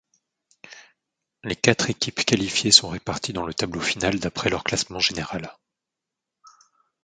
Les 1.43 1.55
quatre 1.55 1.91
équipes 1.91 2.25
qualifiées 2.25 2.71
sont 2.71 2.89
réparties 2.89 3.33
dans 3.33 3.45
le 3.45 3.53
tableau 3.53 3.81
final 3.81 4.19
d'après 4.19 4.49
leur 4.49 4.63
classement 4.63 4.97
général. 4.97 5.55